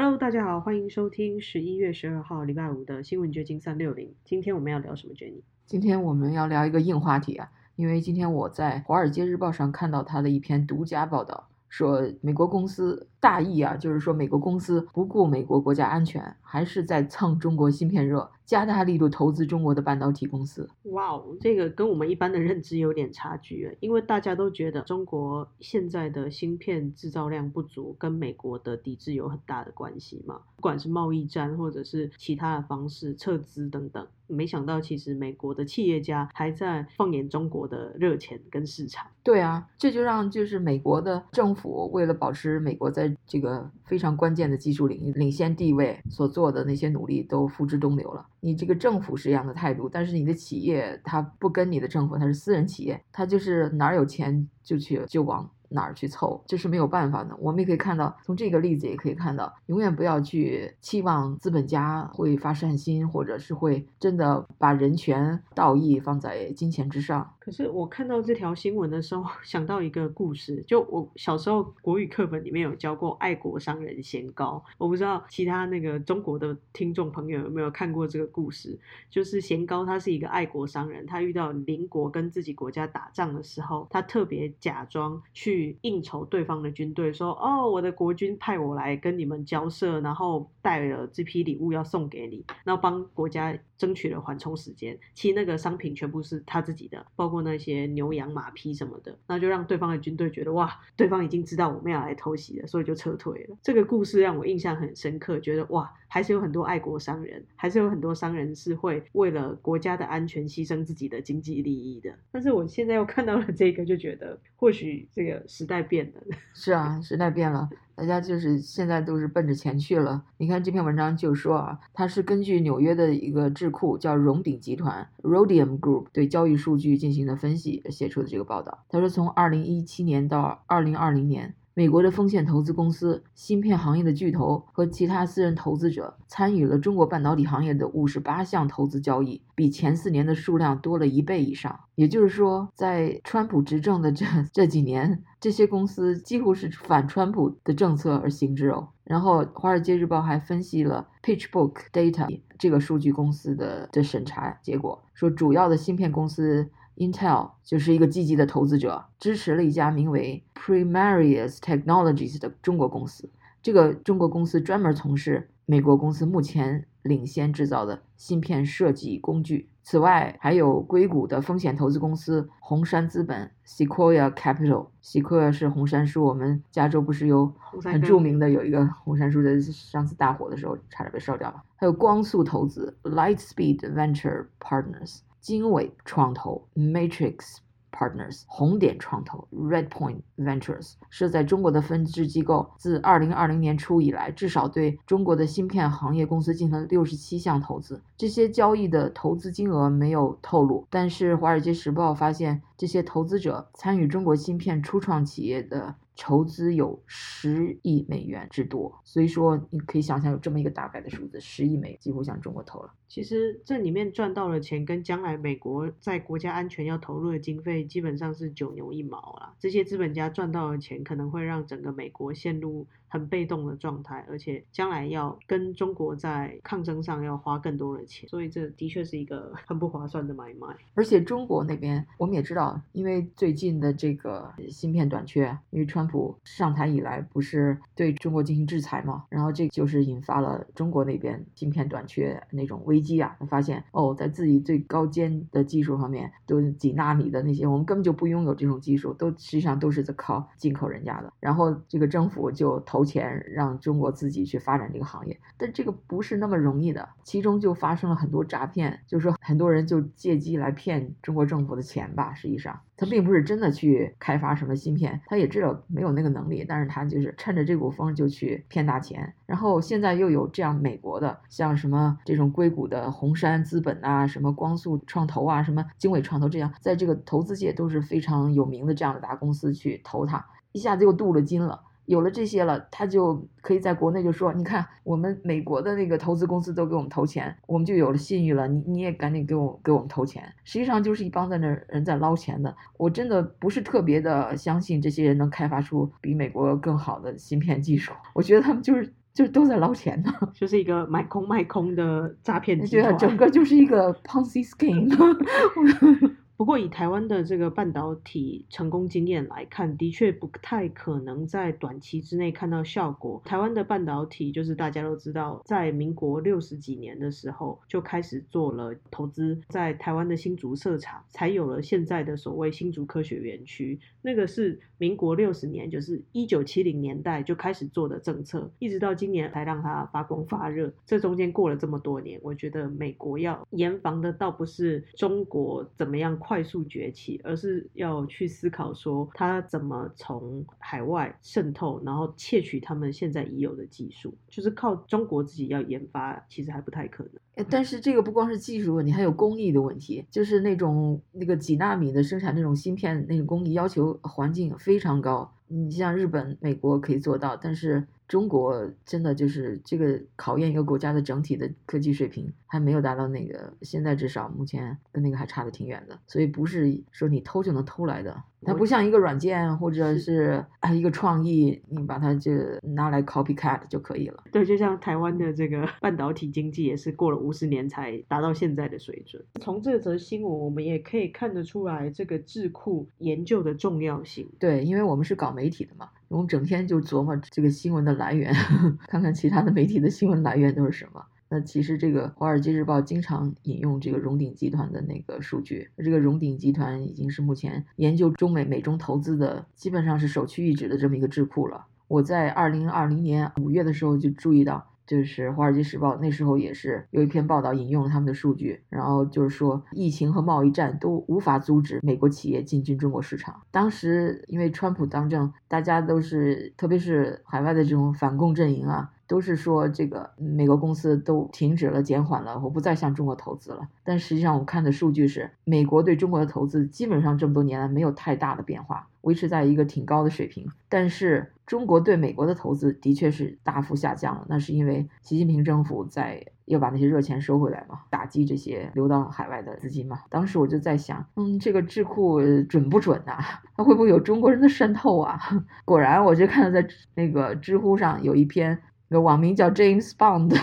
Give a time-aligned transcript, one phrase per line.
[0.00, 4.14] Hello，大家好，欢迎收听十一月十二号礼拜五的新闻掘金三六零。
[4.24, 5.42] 今天我们要聊什么，Jenny？
[5.66, 11.48] 今天我们要聊一个硬话题啊，因为今天我在《华尔街日报》上看到他的一篇独家报道。
[11.68, 20.66] 说美国公司大意啊，就是说美国公司不顾美国国家安全，还是在蹭中国芯片热，加大力度投资中国的半导体公司。
[20.84, 34.06] 哇哦，这个跟我们一般的认知有点差距因为大家都觉得中国现在的芯片制造量不足，跟美国的抵制有很大的关系嘛，不管是贸易战或者是其他的方式撤资等等。
[34.30, 39.06] 没想到，其实美国的企业家还在放眼中国的热钱跟市场。
[39.22, 48.26] 对啊，这就让就是美国的政府为了保持美国在这个非常关键的技术领域领先地位所做的那些努力都付之东流了。
[48.40, 55.48] 你这个政府是一样的态度，但是你的企业它不跟你的政府，它是私人企业，它就是哪儿有钱就去就往。
[55.70, 57.36] 哪儿去凑，这是没有办法的。
[57.38, 67.30] 我们也可以看到，从这个例子也可以看到，永远不要去期望资本家会发善心，或者是会真的把人权道义放在金钱之上。
[67.48, 78.78] 可是我看到这条新闻的时候， 想到一个故事，就我小时候国语课本里面有教过爱国商人贤高，我不知道其他那个中国的听众朋友有没有看过这个故事。
[79.08, 94.98] 就是贤高他是一个爱国商人，他遇到邻国跟自己国家打仗的时候，他特别假装去应酬对方的军队，说哦，我的国军派我来跟你们交涉，然后带了这批礼物要送给你，然后帮国家争取了缓冲时间。
[95.14, 97.38] 其实那个商品全部是他自己的，包括。
[97.38, 103.56] 那些牛羊马匹什么的，那就让对方的军队觉得哇，对方已经知道我们要来偷袭了，所以就撤退了。
[103.62, 112.12] 这个故事让我印象很深刻，觉得哇，还是有很多爱国商人，还是有很多商人是会为了国家的安全牺牲自己的经济利益的。
[112.32, 116.20] 但是我现在又看到了这个，就觉得或许这个时代变了。
[116.52, 117.70] 是啊，时代变了。
[117.98, 120.22] 大家就是现在都是奔着钱去了。
[120.36, 128.84] 你看这篇文章就说啊，它是根据纽约的一个智库叫荣鼎集团 （Rodium Group） 对交易数据进行的分析写出的这个报道。
[128.88, 131.54] 他说，从二零一七年到二零二零年。
[131.78, 141.78] 美国的风险投资公司、芯片行业的巨头和其他私人投资者参与了中国半导体行业的五十八项投资交易，比前四年的数量多了一倍以上。
[141.94, 148.88] 也就是说，在川普执政的这这几年，这些公司几乎是反川普的政策而行之哦。
[149.04, 156.68] 然后，《华尔街日报》还分析了 PitchBook Data 这个数据公司的的审查结果，说主要的芯片公司。
[156.98, 163.30] Intel 就是一个积极的投资者，支持了一家名为 Primarius Technologies 的中国公司。
[163.62, 169.68] 这个中国公司专门从事美国公司目前领先制造的芯片设计工具。
[169.82, 174.88] 此外，还有硅谷的风险投资公司红杉资本 （Sequoia Capital）。
[175.02, 181.62] Sequoia 是红杉树，我们加州不是有很著名的有一个红杉树的，上次大火的时候差点被烧掉了。
[181.76, 185.20] 还有光速投资 Lightspeed Venture Partners。
[185.48, 187.56] 经纬创投 Matrix
[187.90, 198.02] Partners、红点创投 Red Point Ventures 是在中国的分支机构，自2020年初以来，至少对中国的芯片行业公司进行了67项投资。
[198.18, 205.96] 这些交易的投资金额没有透露，但是《华尔街时报》发现，这些投资者参与中国芯片初创企业的。
[206.20, 212.92] 筹资有十亿美元之多，所以说你可以想象有这么一个大概的数字，十亿美几乎向中国投了。
[213.06, 219.54] 其实这里面赚到的钱跟将来美国在国家安全要投入的经费基本上是九牛一毛啦。
[219.60, 222.88] 这些资本家赚到的钱可能会让整个美国陷入。
[223.08, 230.68] 很被动的状态，而且将来要跟中国在抗争上要花更多的钱，所以这的确是一个很不划算的买卖。
[230.94, 243.34] 而且中国那边我们也知道，因为最近的这个芯片短缺，因为川普上台以来不是对中国进行制裁嘛，然后这就是引发了中国那边芯片短缺那种危机啊。
[243.40, 251.32] 他发现哦，在自己最高尖的技术方面，都几纳米的那些，我们根本就不拥有这种技术，都实际上都是在靠进口人家的。
[251.40, 252.97] 然后这个政府就投。
[252.98, 262.34] 投钱让中国自己去发展这个行业，但这个不是那么容易的，其中就发生了很多诈骗，就是说很多人就借机来骗中国政府的钱吧。
[262.34, 269.32] 实际上，他并不是真的去开发什么芯片，他也知道没有那个能力，但是他就是趁着这股风就去骗大钱。
[269.46, 281.82] 然后现在又有这样美国的，像什么这种硅谷的红杉资本啊，什么光速创投啊，什么经纬创投这样，在这个投资界都是非常有名的这样的大公司去投它，一下子又镀了金了。
[282.08, 288.66] 有了这些了，他就可以在国内就说：“你看，我们美国的那个投资公司都给我们投钱，我们就有了信誉了。
[288.66, 292.74] 你你也赶紧给我给我们投钱。”实际上就是一帮在那人在捞钱的。
[292.96, 298.12] 我真的不是特别的相信这些人能开发出比美国更好的芯片技术。
[298.34, 299.12] 我觉得他们就是。
[299.34, 300.32] 就都在捞钱呢。
[300.52, 303.16] 就是一个买空卖空的诈骗集对。
[303.16, 305.08] 整个就是一个 Ponzi scheme。
[306.58, 313.40] 不过以台湾的这个半导体成功经验来看，的确不太可能在短期之内看到效果。
[313.44, 324.00] 台湾的半导体就是大家都知道，在民国六十几年的时候就开始做了投资，在台湾的新竹设厂，才有了现在的所谓新竹科学园区。
[324.20, 330.92] 那个是民国六十年，就是一九七零年代就开始做的政策，一直到今年才让它发光发热。
[331.06, 347.32] 这中间过了这么多年，我觉得美国要严防的倒不是中国怎么样快速崛起，而是要去思考说它怎么从海外渗透，然后窃取他们现在已有的技术，就是靠中国自己要研发，其实还不太可能。
[347.68, 355.52] 但是这个不光是技术问题，还有工艺的问题，就是那种那个几纳米的生产那种芯片那个工艺要求环境非常高。
[355.68, 366.18] 你像日本、美国可以做到，但是中国真的就是这个考验一个国家的整体的科技水平还没有达到那个，现在至少目前跟那个还差得挺远的。
[366.26, 374.44] 所以不是说你偷就能偷来的，它不像一个软件或者是是啊一个创意，你把它就拿来 copycat 就可以了。
[374.52, 379.42] 对，就像台湾的这个 半导体经济也是过了五十年才达到现在的水准。
[379.60, 384.46] 从这则新闻，我们也可以看得出来这个智库研究的重要性。
[384.58, 388.54] 对，因为我们是搞媒体的嘛，我们整天就琢磨这个新闻的来源，
[389.08, 391.20] 看看其他的媒体的新闻来源都是什么。
[391.48, 401.86] 那其实这个《华尔街日报》经常引用这个荣鼎集团的那个数据，这个荣鼎集团已经是目前研究中美美中投资的基本上是首屈一指的这么一个智库了。
[402.06, 413.60] 我在二零二零年五月的时候就注意到，就是《华尔街时报》那时候也是有一篇报道引用了他们的数据，然后就是说疫情和贸易战都无法阻止美国企业进军中国市场。
[413.72, 419.10] 当时因为川普当政，大家都是特别是海外的这种反共阵营啊。
[419.26, 423.86] 都是说这个美国公司都停止了、减缓了，我不再向中国投资了。
[424.02, 430.66] 但实际上，我看的数据是，美国对中国的投资基本上这么多年来没有太大的变化，维持在一个挺高的水平。
[430.88, 440.18] 但是中国对美国的投资的确是大幅下降了，那是因为习近平政府在要把那些热钱收回来嘛，打击这些流到海外的资金嘛。
[440.30, 443.38] 当时我就在想，嗯，这个智库呃准不准呐、
[443.76, 445.38] 它会不会有中国人的渗透啊？
[445.84, 448.76] 果然，我就看到在那个知乎上有一篇。
[449.10, 450.54] 一个网名叫 James Bond，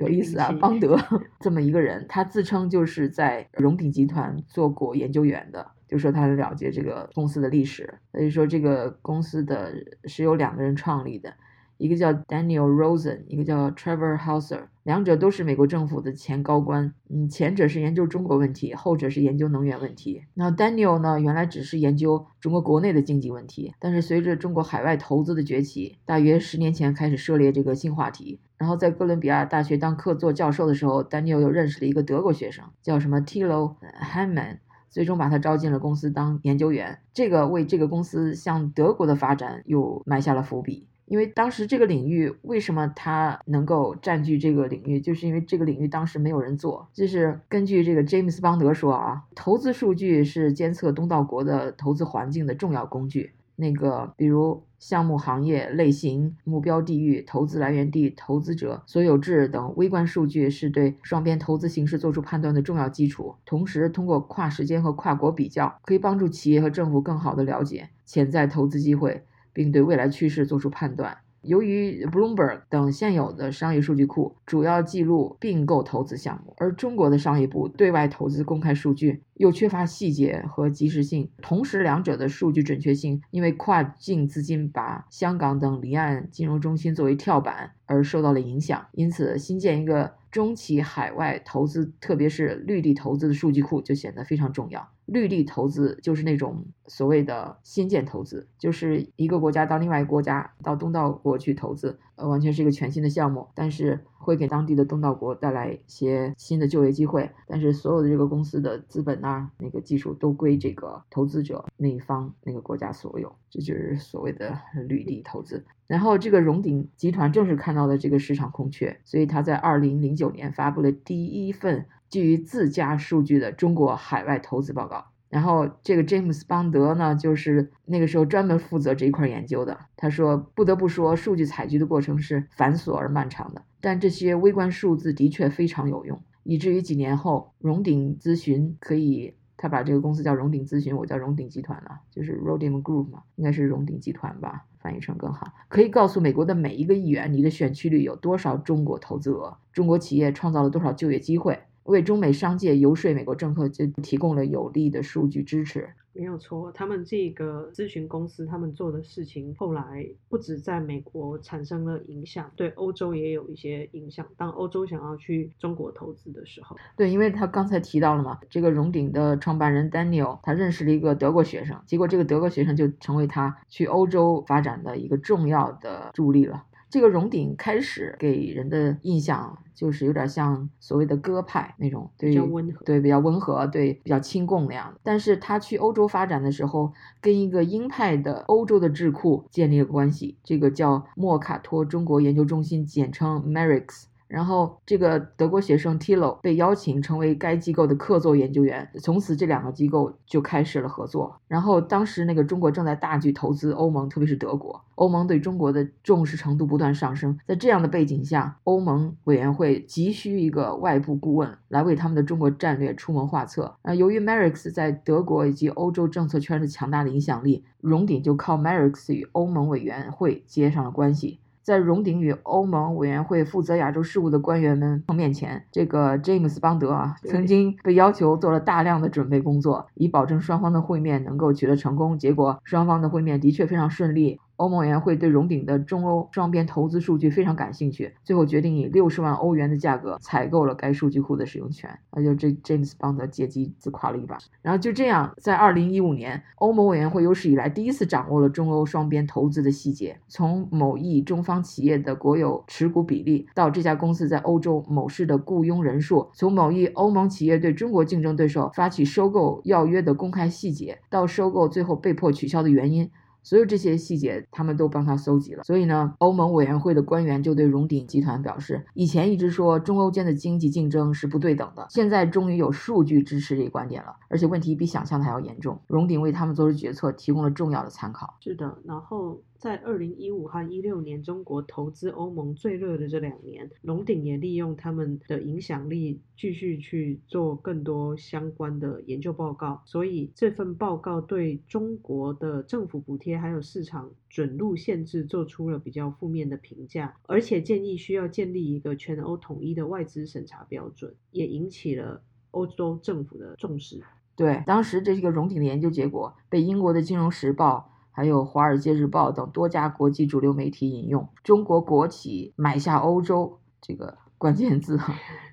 [0.00, 0.96] 有意思啊，邦德
[1.40, 7.92] 这么一个人，他自称就是在荣鼎集团做过研究员的，就说他了解这个公司的历史。
[8.12, 11.34] 所以说这个公司的是由两个人创立的，
[11.78, 16.92] 一个叫 Daniel Rosen，一个叫 Trevor Hauser，两者都是美国政府的前高官。
[17.08, 20.22] 嗯，前者是研究中国问题，后者是研究能源问题。
[20.34, 28.40] 那 Daniel 呢，原来只是研究中国国内的经济问题，但是随着中国海外投资的崛起，大约十年前开始涉猎这个新话题。
[28.58, 34.58] 然后在哥伦比亚大学当客座教授的时候，Daniel 又认识了一个德国学生，叫什么 Tilo Hamman。
[34.90, 40.86] 最终把他招进了公司当研究员，这个为这个公司向德国的发展又埋下了伏笔。
[41.06, 46.88] 因为当时这个领域为什么他能够占据这个领域，就是因为这个领域当时没有人做。
[46.92, 53.32] 就是根据这个詹姆斯邦德说啊，投资数据是监测东道国的投资环境的重要工具。
[53.56, 63.36] 那个比如项目行业类型、目标地域、投资来源地、投资者所有制等微观数据，是对双边投资形势做出判断的重要基础。
[63.44, 69.22] 同时，通过跨时间和跨国比较，可以帮助企业和政府更好地了解潜在投资机会。
[69.52, 71.18] 并对未来趋势做出判断。
[71.42, 88.86] 由于 Bloomberg 等现有的商业数据库主要记录并购投资项目，而中国的商业部对外投资公开数据又缺乏细节和及时性，同时两者的数据准确性因为跨境资金把香港等离岸金融中心作为跳板而受到了影响。
[88.92, 94.88] 因此，新建一个中企海外投资，特别是绿地投资的数据库就显得非常重要。
[95.12, 107.28] 绿地投资就是那种所谓的新建投资，就是一个国家到另外一个国家，到东道国去投资，呃，完全是一个全新的项目，但是会给当地的东道国带来一些新的就业机会。
[107.48, 114.56] 但是所有的这个公司的资本呐、那个技术都归这个投资者那一方那个国家所有，这就是所谓的
[114.88, 115.64] 绿地投资。
[115.88, 125.06] 然后这个荣鼎集团正是看到了这个市场空缺，所以他在二零零九年发布了第一份基于自家数据的中国海外投资报告。
[125.30, 129.78] 然后这个詹姆斯邦德呢，就是那个时候专门负责这一块研究的。
[129.96, 145.46] 他说，不得不说，数据采集的过程是繁琐而漫长的，但这些微观数字的确非常有用，以至于几年后，荣鼎咨询可以他把这个公司叫荣鼎咨询，我叫荣鼎集团了，就是 Rodium Group 嘛，应该是荣鼎集团吧，翻译成更好。
[145.68, 151.60] 可以告诉美国的每一个议员，你的选区里有多少中国投资额，中国企业创造了多少就业机会。
[151.90, 155.90] 为中美商界游说美国政客，就提供了有力的数据支持。
[156.12, 164.26] 没有错，他们这个咨询公司，他们做的事情后来不止在美国产生了影响，对欧洲也有一些影响。
[164.36, 176.64] 当欧洲想要去中国投资的时候，对，因为他刚才提到了嘛，这个荣鼎的创办人 Daniel，他认识了一个德国学生，结果这个德国学生就成为他去欧洲发展的一个重要的助力了。
[176.90, 184.92] 这个荣鼎开始给人的印象就是有点像所谓的鸽派那种，对，比较温和，对，比较温和，对，比较亲共那样。
[185.02, 194.09] 但是他去欧洲发展的时候，跟一个鹰派的欧洲的智库建立了关系，这个叫莫卡托中国研究中心，简称 Merix。
[194.30, 201.36] 然后，这个德国学生 Tilo 被邀请成为该机构的客座研究员，从此这两个机构就开始了合作。
[201.48, 207.36] 然后，当时那个中国正在大举投资欧盟，特别是德国，欧盟对中国的重视程度不断上升。
[207.44, 213.74] 在这样的背景下，欧盟委员会急需一个外部顾问来为他们的中国战略出谋划策。
[213.82, 221.40] 那，由于 Merix 在德国以及欧洲政策圈的强大的影响力，荣鼎就靠 Merix 与欧盟委员会接上了关系。
[221.62, 232.18] 在荣鼎与欧盟委员会负责亚洲事务的官员们面前，这个詹姆斯邦德啊，曾经被要求做了大量的准备工作，以保证双方的会面能够取得成功。
[232.18, 234.40] 结果，双方的会面的确非常顺利。
[234.60, 241.98] 欧盟委员会对荣鼎的中欧双边投资数据非常感兴趣，最后决定以六十万欧元的价格采购了该数据库的使用权。
[242.12, 244.36] 那就这 James Bond 借机自夸了一把。
[244.60, 263.10] 然后就这样，在二零一五年，欧盟委员会有史以来第一次掌握了中欧双边投资的细节，从某一中方企业的国有持股比例，到这家公司在欧洲某市的雇佣人数，从某一欧盟企业对中国竞争对手发起收购要约的公开细节，到收购最后被迫取消的原因。
[263.42, 265.64] 所有这些细节，他们都帮他搜集了。
[265.64, 275.80] 所以呢，欧盟委员会的官员就对荣鼎集团表示，以前一直说中欧间的经济竞争是不对等的，现在终于有数据支持这一观点了，而且问题比想象的还要严重。
[275.86, 278.36] 荣鼎为他们做出决策提供了重要的参考。
[278.40, 279.40] 是的，然后。
[279.60, 289.82] 在二零一五和一六年，中国投资欧盟最热的这两年，龙鼎也利用他们的影响力，继续去做更多相关的研究报告。
[289.84, 304.00] 所以这份报告对中国的政府补贴还有市场准入限制做出了比较负面的评价，而且建议需要建立一个全欧统一的外资审查标准，也引起了欧洲政府的重视。
[304.34, 307.86] 对，当时这是一个荣鼎的研究结果，被英国的《金融时报》。
[308.12, 314.98] 还有《华尔街日报》等多家国际主流媒体引用“中国国企买下欧洲”这个 关键字，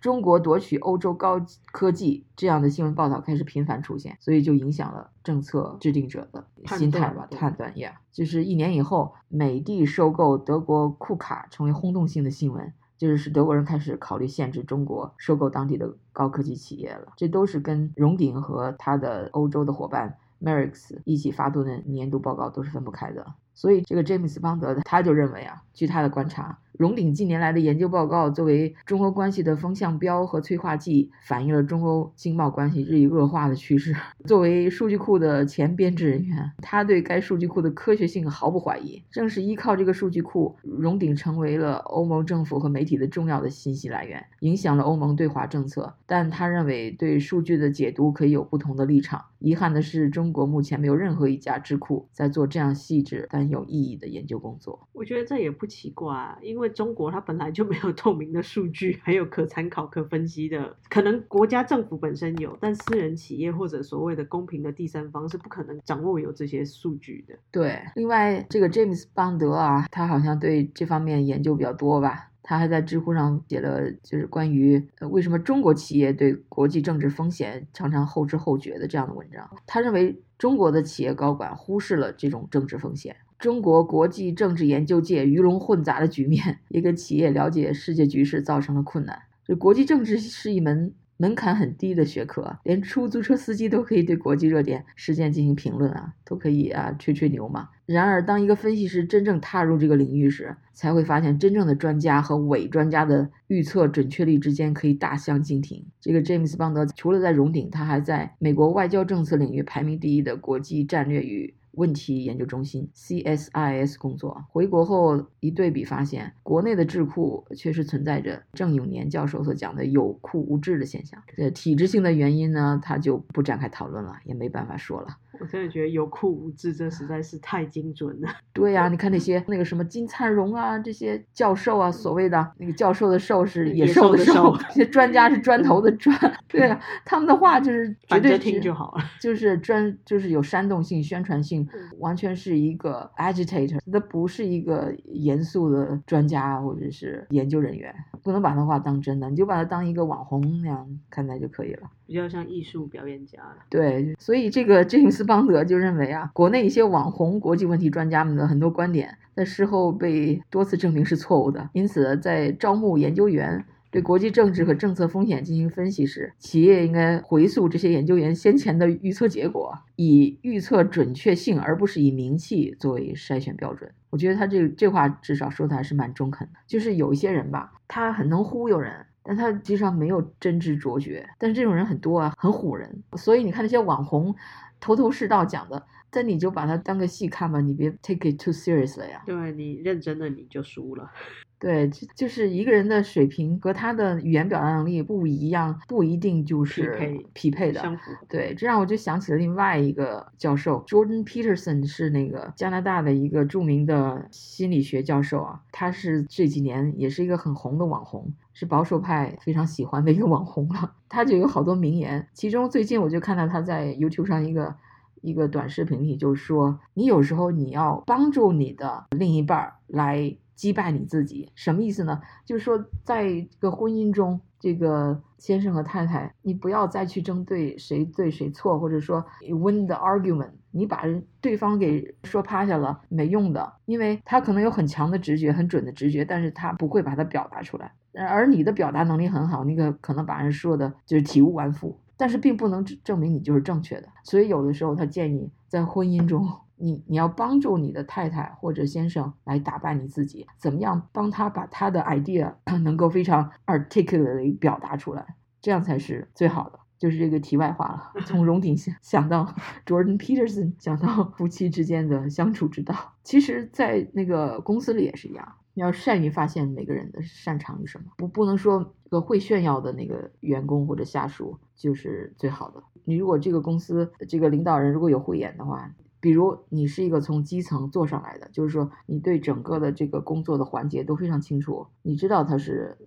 [0.02, 6.48] 中国夺取欧洲高科技这样的新闻报道开始频繁出现，所以就影响了政策制定者的
[6.78, 7.92] 心态吧，判断，yeah，。
[8.14, 17.12] 就是一年以后，美的收购德国库卡成为轰动性的新闻，就是使德国人开始考虑限制中国收购当地的高科技企业了。
[17.18, 20.18] 这都是跟荣鼎和他的欧洲的伙伴。
[20.42, 26.60] Merix 一起发布的年度报告都是分不开的，所以这个詹姆斯邦德他就认为啊，据他的观察。
[26.78, 33.96] 荣鼎近年来的研究报告作为中欧关系的风向标和催化剂，反映了中欧经贸关系日益恶化的趋势。
[34.26, 39.02] 作为数据库的前编制人员，他对该数据库的科学性毫不怀疑。
[39.10, 45.96] 正是依靠这个数据库，荣鼎成为了欧盟政府和媒体的重要的信息来源，影响了欧盟对华政策。
[46.06, 49.26] 但他认为，对数据的解读可以有不同的立场。
[49.40, 54.88] 遗憾的是，中国目前没有任何一家智库在做这样细致但有意义的研究工作。
[54.94, 56.68] 我觉得这也不奇怪，啊因为。
[56.78, 60.76] 中国它本来就没有透明的数据，还有可参考、可分析的。
[60.90, 67.34] 可能国家政府本身有，但私人企业或者所谓的公平的第三方是不可能掌握有这些数据的。
[67.50, 72.30] 对，另外这个 James 邦德啊，他好像对这方面研究比较多吧？
[72.44, 79.50] 他还在知乎上写了，就是关于为什么中国企业对国际政治风险常常后知后觉的这样的文章。
[79.66, 83.16] 他认为中国的企业高管忽视了这种政治风险。
[83.40, 89.20] 中国国际政治研究界鱼龙混杂的局面，也给企业了解世界局势造成了困难。
[89.46, 97.70] 就国际政治是一门门槛很低的学科，连出租车司机都可以对国际热点事件进行评论啊，都可以啊吹吹牛嘛。
[97.86, 105.86] 然而，当一个分析师真正踏入这个领域时，才会发现真正的专家和伪专家的预测准确率之间可以大相径庭。
[106.02, 111.54] 这个 James 邦德除了在荣鼎，他还在美国外交政策领域排名第一的国际战略与。
[111.78, 114.44] 问题研究中心 （CSIS） 工作。
[114.50, 121.22] 回国后一对比，发现国内的智库确实存在着郑永年教授所讲的有库无智的现象。
[121.36, 125.18] 这体制性的原因呢，他就不展开讨论了，也没办法说了。
[125.40, 128.30] 我真的觉得有库无智，这实在是太精准了。
[128.54, 136.18] 对呀、你看那些那个什么金灿荣啊，这些教授啊，所谓的那个教授的授是野野兽的兽这些专家是 砖头的砖。
[136.48, 139.04] 对啊，他们的话就是 绝对听就好了。
[139.22, 151.90] 就是专就是有煽动性、宣传性，嗯完全是一个 agitator，那不是一个严肃的专家或者是研究人员，不能把他话当真的，你就把他当一个网红那样看待就可以了。
[152.08, 153.58] 比较像艺术表演家了。
[153.70, 161.70] 对，所以这个詹姆斯邦德就认为啊，国内一些网红国际问题专家们的很多观点，在事后被多次证明是错误的。
[161.74, 163.66] 因此，在招募研究员。
[163.90, 173.90] 对国际政治和政策风险进行分析时，企业应该回溯这些研究员先前的预测结果，以预测准确性，而不是以名气作为筛选标准。
[174.10, 176.60] 我觉得他这这话至少说的还是蛮中肯的。
[176.68, 178.94] 就是有一些人吧，他很能忽悠人，
[179.28, 181.28] 但他实际上没有真知灼觉。
[181.38, 183.04] 但是这种人很多啊，很唬人。
[183.18, 184.34] 所以你看那些网红
[184.80, 189.22] 头头是道讲的，但你就把它当个戏看吧，你别 take it too seriously 呀。
[189.26, 191.12] 对你认真的你就输了。
[191.60, 197.82] 对，就就是一个人的水平和他的语言表达能力不一样，不一定就是配匹配的。
[197.82, 198.12] 相符。
[198.30, 210.92] 对，这让我就想起了另外一个教授，Jordan Peterson 是那个加拿大的一个著名的心理学教授啊，他是这几年也是一个很红的网红，是保守派非常喜欢的一个网红了。
[211.08, 214.76] 他就有好多名言，其中最近我就看到他在 YouTube 上一个
[215.22, 220.36] 一个短视频里，就是说你有时候你要帮助你的另一半来。
[220.58, 222.20] 击败你自己，什么意思呢？
[222.44, 231.04] 就是说，在这个婚姻中，这个先生和太太，你不要再去争对谁对谁错，或者说 win the argument，你把
[231.42, 237.92] 对方给说趴下了，没用的，因为他可能有很强的直觉、很准的直觉，但是他不会把它表达出来。
[238.14, 244.08] 而你的表达能力很好，那个可能把人说的就是体无完肤，但是并不能证明你就是正确的。
[244.24, 246.48] 所以有的时候他建议在婚姻中。
[246.80, 252.54] 你你要帮助你的太太或者先生来打败你自己，怎么样帮他把他的 idea
[252.84, 255.26] 能够非常 articulately 表达出来，
[255.60, 256.78] 这样才是最好的。
[256.98, 259.54] 就是这个题外话了，从荣鼎想想到
[259.86, 263.14] Jordan Peterson，想到夫妻之间的相处之道。
[263.24, 272.84] 其实，在那个公司里也是一样，要善于发现每个人的擅长于什么，不不能说这个会炫耀的那个员工或者下属就是最好的。
[273.06, 275.94] 你如果这个公司这个领导人如果有慧眼的话。
[276.20, 282.98] 比如你是一个从基层做上来的，就是说你对整个的这个工作的环节都非常清楚，你知道他是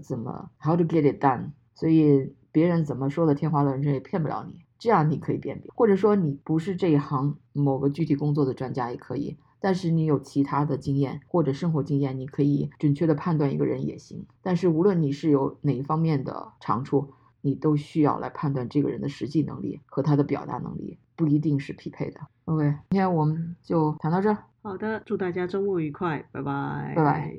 [0.00, 5.72] 怎么 how to get it done，所以别人怎么说的天花乱坠也骗不了你，这样你可以辨别。
[5.74, 14.26] 或者说你不是这一行某个具体工作的专家也可以，但是你有其他的经验或者生活经验，你可以准确的判断一个人也行。
[14.42, 20.98] 但是无论你是有哪一方面的长处，你都需要来判断这个人的实际能力和他的表达能力。
[21.14, 22.20] 不一定是匹配的。
[22.46, 24.38] OK，今天我们就谈到这儿。
[24.62, 27.38] 好的，祝大家周末愉快，拜拜，拜拜。